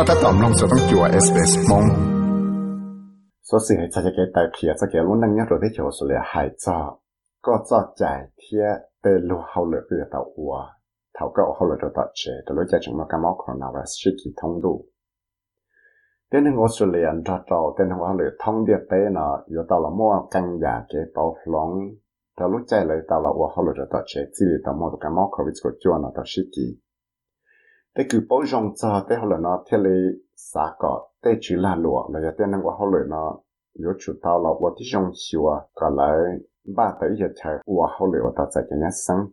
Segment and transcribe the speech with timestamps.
[0.00, 1.76] 覺得當龍就當做 SBS 夢。
[3.44, 6.72] 所以係七隻嘅大片，即係我能一路啲做出嚟係做，
[7.44, 8.64] 個做在天
[9.02, 10.64] 的路後來遇到我，
[11.12, 14.88] 頭個後來就到這，到了這種嘅貓可能係失去通路。
[16.30, 19.20] 但係我出嚟人就到，但係我嚟通啲地呢，
[19.52, 21.92] 又到了麼更加嘅暴龍，
[22.40, 26.80] 到了這裡到了我後來就到這，這裡到麼嘅貓可能就轉了到失去。
[27.94, 29.64] Tàu cái của cứ bảo rong cho tế hậu nó
[31.56, 32.30] là giờ
[33.08, 33.40] nó
[33.78, 34.84] yếu chủ là tí
[35.46, 35.90] à.
[35.96, 36.18] Lại,
[36.76, 36.92] ba
[39.06, 39.26] sáng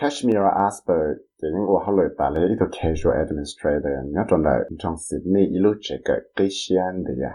[0.00, 0.98] Kashmir Asper
[1.42, 3.92] chỉ những ua hậu lực tại lấy ít casual administrator.
[4.12, 7.34] Nhớ trong đời, trong Sydney ilu chế cái cái xiên đấy à.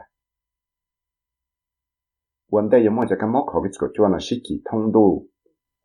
[2.51, 5.27] Vấn đề giống như cái mốc covid của chúa là sĩ kỳ thông đủ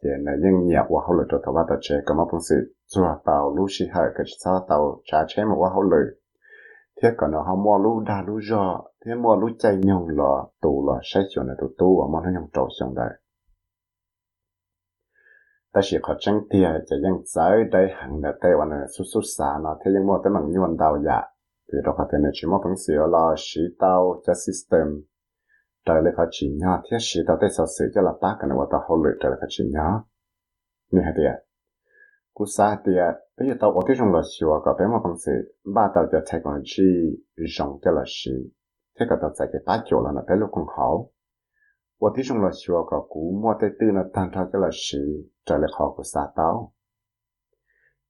[0.00, 2.28] À, thì là những nhà ua hậu lực cho thọ ba bắt chế có mốc
[2.30, 5.82] phong sự cho tàu lu sĩ hai cái sao tàu trả chế một ua hậu
[5.82, 6.20] lực
[7.02, 10.44] thế còn nó họ mua lu đa lu do thế mua lu chạy nhung là
[10.62, 13.10] tù là sai chuyện là tù tù mua nó nhung trâu xong đây.
[15.72, 18.86] Ta chỉ có chân tiền chỉ những giới đây hàng là tây tây วัน này
[18.98, 21.22] xuất xuất xả nó, thế nhưng mua tới bằng nhuận đào dạ
[21.72, 24.86] thì đó có thể là chỉ mua bằng sự là sĩ tàu cho system
[25.86, 28.48] trở lại khó chỉ nhỏ thiết sĩ đầu tay sở sử cho là bác cái
[28.48, 30.04] này hỗ hậu lửa trở lại khó chỉ nhỏ
[30.90, 31.44] như thế đấy
[32.34, 32.92] cú sa thì
[33.38, 35.32] bây giờ tao ở thế trong là sửa cả bé mà bằng sự
[35.74, 36.82] ba tao cho thầy còn chi
[37.58, 38.30] rộng cho là sĩ
[38.98, 41.12] thế cả tao dạy cái ba chỗ là nó bé lúc còn hậu
[42.00, 44.68] ở thế trong là sửa cả cú mua tay tư nó tan thao cho là
[44.72, 44.98] sĩ
[45.46, 46.72] trở lại khó của sa tao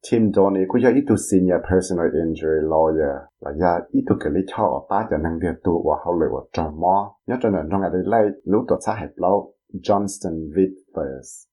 [0.06, 3.16] Tim Donnie ku ya itu senior personal injury lawyer.
[3.40, 6.26] Là ya itu cái lý cho ở ba giờ năng địa tu và hậu lệ
[6.34, 7.16] và trong mò.
[7.26, 11.50] Nhớ cho nên trong ngày đây lấy lúc tổ xã hẹp lâu, Johnston Vitvers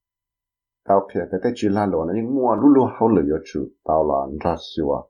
[0.88, 3.38] tao phía cái cái chuyện là lo nó những mua lúc lúc hậu lệ yo
[3.53, 5.02] chủ tao là ra xua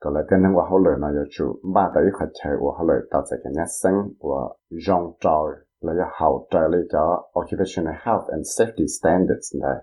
[0.00, 2.70] còn lại cái năng và hậu lệ nó yo chủ ba tới khách chơi và
[2.78, 4.40] hậu lệ tao sẽ cái nhát sinh và
[4.86, 5.46] rong trò
[5.80, 9.78] là ya hậu trợ lý cho occupational health and safety standards này.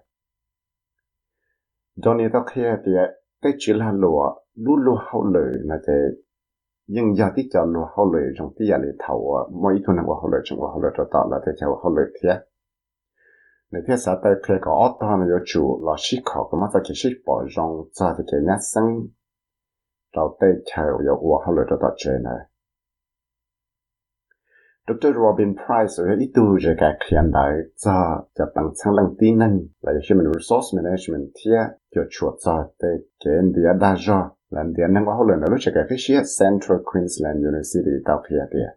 [2.03, 2.91] Đó nên đó khi thì
[3.41, 5.93] cái chỉ là lúa lúa lúa hậu lệ là thế
[6.87, 10.05] nhưng giờ tí cho lúa hậu lệ trong tí giờ lệ thầu mỗi thứ nào
[10.05, 12.29] hậu trong hậu lệ cho tạo là thế cho hậu lệ thế.
[13.71, 16.67] Nếu thế sao tại khi có ở đó là chủ là sĩ khó cái mà
[16.73, 19.07] ta chỉ sĩ bỏ trong cho cái nhát sinh
[20.15, 22.39] đầu tây theo yêu hậu lệ cho tạo chế này.
[24.87, 25.13] Dr.
[25.15, 29.31] Robin Price ở ít tu về cả hiện đại cho cho bằng sang lăng tí
[29.31, 29.59] năng.
[29.81, 31.59] Là Human Resource Management thia,
[31.95, 32.89] cho chuột cho để
[33.25, 34.31] kiến địa đa do.
[34.49, 38.71] Lần địa năng hóa lần lúc cái cái phía Central Queensland University tao phía địa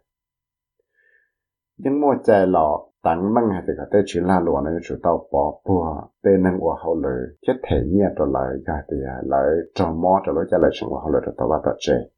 [1.79, 4.95] nhưng mua chạy lọ tăng măng hay thì có thể chuyển là lụa này chủ
[5.03, 6.01] tàu bỏ bùa.
[6.23, 10.21] Tên năng hóa hậu lệ chết thể nhẹ rồi lại cái địa lại trò mò
[10.25, 12.11] rồi lại chạy lời chẳng hóa hậu lệ rồi tàu bắt đầu chơi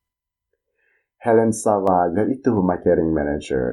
[1.26, 3.64] Helen Sava là ít tu marketing manager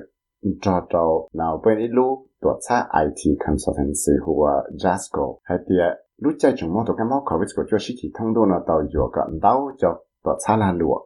[0.62, 5.38] cho tàu nào, bên ít lúc tổ chức IT consultancy của Jasco.
[5.42, 5.74] Hay thì
[6.16, 8.62] lúc chạy chúng mua tổ cái mốc COVID của cho sĩ thị thông độ nó
[8.66, 11.00] tàu dựa cả đau cho tổ chức là lụa.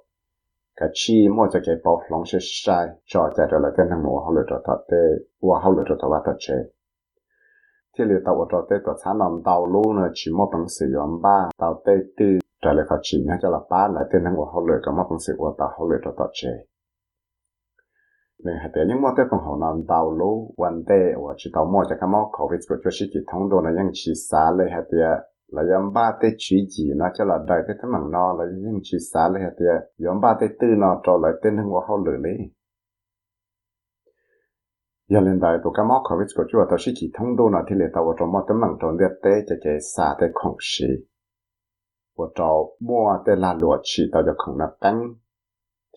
[0.76, 4.02] Cái chi mua cho cái bảo lòng sẽ sai, cho chạy rồi là tên hàng
[4.02, 5.04] mua họ lựa cho thật tê.
[5.42, 6.54] Và họ lựa cho thật bắt chế
[7.98, 10.86] thì liệu tàu cho tê tổ chức nằm tàu luôn nữa chỉ mua bằng sử
[10.94, 12.26] dụng ba, tàu tê tư
[12.62, 15.06] trả lời phát triển cho là ba là tên hàng của họ lựa có mắt
[15.10, 16.54] bằng sử của ta họ lựa cho ta chế
[18.44, 21.64] nên hạt những món tết còn họ nằm tàu lú vấn đề và chỉ tàu
[21.64, 24.50] mua cho cái món covid của cho sĩ chỉ thông đồ là những chỉ xả
[24.58, 25.14] lấy hạt địa.
[25.48, 28.80] Là yếm ba tết chỉ gì nó cho là đại tết thằng nó là những
[28.82, 29.78] chỉ xả lấy hạt địa.
[29.96, 32.36] Yếm ba tết tư nó cho lại tên hàng của họ lựa lấy
[35.08, 37.76] giờ lên đại tụ cái món covid của chúa tàu sĩ thông đồ nó thì
[37.78, 39.12] lấy tàu cho món tết mảng trong địa
[39.48, 40.86] cho cái xả tết không sĩ.
[42.14, 42.42] 我找
[42.80, 45.14] mua tết là lúa chỉ tàu cho không là bánh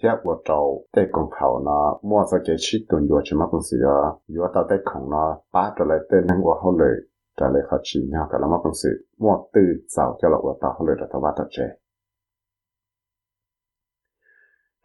[0.04, 3.46] thế của trâu tê công khẩu nó mua cho cái chi tuần vừa chỉ mà
[3.52, 6.78] công sự đó vừa tao tê không nó ba trở lại tên năng của hậu
[6.80, 6.94] lệ,
[7.40, 10.38] trở lại khó chỉ nhau cả là mà công sự mua từ giàu cho là
[10.42, 11.68] của tao hậu lệ là tao bắt đầu chơi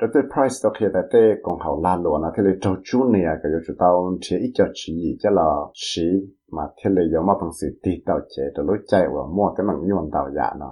[0.00, 1.02] 这对 price đó tại
[2.36, 2.50] thế là
[2.84, 4.12] chú này cái chỗ tao
[4.74, 5.48] chỉ cho là
[6.52, 7.02] mà thế là
[8.36, 8.78] chơi lối
[9.36, 10.70] mua cái nó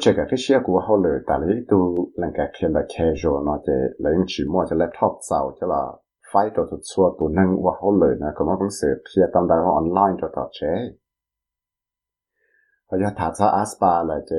[0.00, 3.58] chơi cái xe của họ lựa tại lấy tu lần cái kia là casual nó
[3.66, 5.82] chỉ lấy chỉ mua cho laptop sau, cho là
[6.32, 8.68] phải cho tụt xua tụ năng họ lựa nè có mà cũng
[9.16, 10.74] kia tâm đại online cho tao chế.
[12.90, 14.36] Và giờ thả ra aspa là chỉ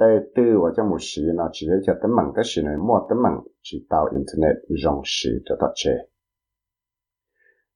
[0.00, 2.76] tới tư và trong một sĩ nó chỉ để cho tấm mảng cái sĩ này
[2.76, 5.94] mua tấm mảng chỉ tạo internet dòng sĩ cho ta chế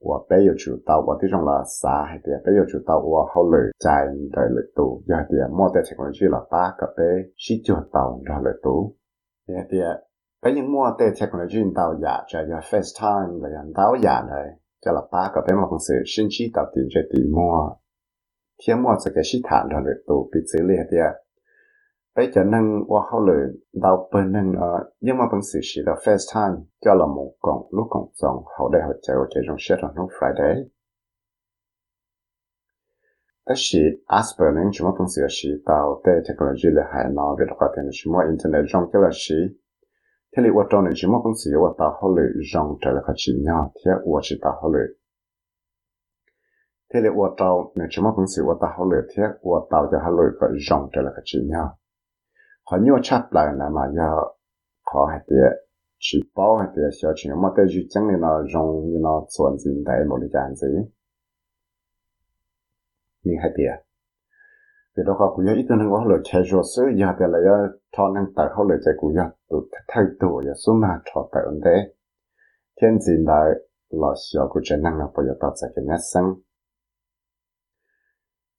[0.09, 1.03] và bây giờ chủ tàu.
[1.07, 4.43] Và tí trong là sai thì bây giờ chủ tàu và họ lệ chạy ra
[4.55, 8.41] lệ tổ ya thì mua cái technology là ba cái bé shit cho tàu ra
[8.45, 8.93] lệ tổ
[9.47, 9.77] thì thì
[10.43, 14.47] bây giờ mua tệ technology tàu giả cho giờ FaceTime là yan tàu giả này,
[14.85, 17.69] cho là ba cái bên mà công sự sinh chi tàu tiền cho tiền mua.
[18.63, 21.11] Thiên mua sẽ cái sĩ thản rồi được tụ bị xử lý thì ờ,
[22.15, 25.81] bây giờ nâng qua hậu lửa đào bên nâng ở nhưng mà công sự chỉ
[25.85, 29.57] là FaceTime cho là một cộng lúc cộng dòng hậu đây họ chạy chạy trong
[29.59, 30.63] set on Friday.
[33.45, 38.65] تشي اسبرلين شما تنسي شي تاو تي تكنولوجي اللي هاي نا في لغتين شما انترنت
[38.65, 39.57] جون كلا شي
[40.33, 45.01] تلي وطون شما تنسي وطا هولي جون تلقى شي نيا تيا وشي تا هولي
[46.91, 49.99] tele wa tao ne chuma kun si wa ta ho le thia wa tao ja
[50.03, 51.63] ha loi ko jong te la ka chi nya.
[52.67, 54.09] Kha nyo chat la na ma ya
[54.89, 55.41] kha ha te
[56.05, 59.13] chi pao ha te xia chi ma te ji chang le na jong ni na
[59.33, 60.67] chuan zin dai e mo le jan zi
[63.23, 63.77] mình hay tiền
[64.97, 67.39] vì đó có cũng nhớ, ít hơn quá lời chạy rồi sứ giờ thì là
[67.45, 69.29] giờ cho năng tờ không lời chạy cũng nhớ.
[69.49, 69.57] Tụ
[69.87, 71.93] thay tụ giờ số mà cho tờ ổn thế.
[72.81, 73.49] Thiên diện đại
[73.89, 76.27] là sợ của chạy năng là bây giờ tạo ra cái nhất sinh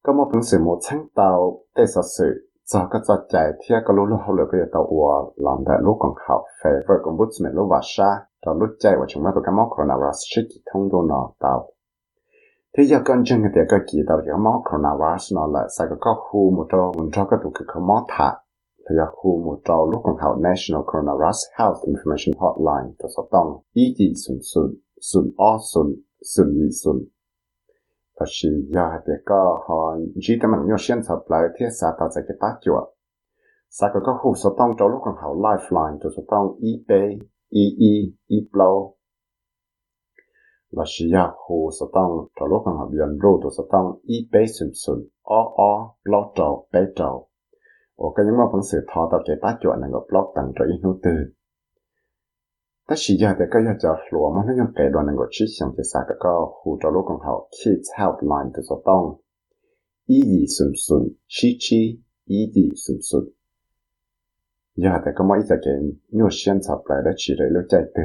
[0.03, 3.81] có một phần sự một sáng tạo để sở sự cho các cho chạy theo
[3.87, 6.73] cái lối lúc hậu lời cái giờ tàu ủa làm đại lúc còn học phải
[6.89, 8.11] với công bút mình lúc và xa.
[8.47, 11.35] Rồi lúc chạy và chúng ta tụ cái móc nào là restrict thông đồ nào
[11.41, 11.73] tạo
[12.79, 14.99] thế giờ con chân cái cái kỳ đầu giờ mắc còn nào
[15.35, 18.05] nó là sao cái có khu một trâu một trâu cái tụ cái cái móc
[18.09, 18.31] thả.
[18.85, 23.29] Thế giờ khu một trâu lúc còn học National Coronavirus Health Information Hotline cho số
[23.33, 24.69] tông ý chỉ SUN SUN
[25.01, 25.87] SUN o SUN
[26.23, 26.97] SUN gì sùn
[28.21, 31.93] và chỉ giờ thì có họ chỉ tâm mình nhiều xuyên sập lại, thế sao
[31.99, 32.85] tạo ra cái bát chuột
[33.71, 37.63] sao cái có khu số tông trâu lúc còn học Lifeline cho số e e
[37.89, 37.93] e
[38.29, 38.93] eBlow
[40.77, 44.99] la shia ho satang talo kang ha bian ro to satang e pe simpson,
[45.39, 45.73] o o
[46.05, 47.17] block tao pe tao
[48.03, 50.51] o ka yang ma phang se tha ta ke pa cho na ga block tang
[50.55, 51.15] tro i nu te
[52.87, 55.45] ta shia de ka ya ja lo ma na yang ke do na ga chi
[55.55, 59.07] xiang ke sa ka ka hu talo kang ha kids helpline to satang
[60.09, 63.25] e e simpson, chi chi e e simpson.
[64.75, 65.73] Ya ta ka ma i ta ke
[66.13, 68.05] nyu xian cha pla da chi re lo chai te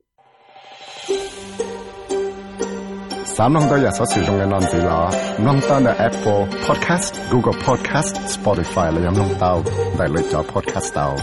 [3.30, 9.60] 三弄到日所使用嘅软件啦，弄到嘅 Apple Podcast、Google Podcast、Spotify 你有弄到，
[9.98, 11.14] 嚟嚟咗 Podcast 到。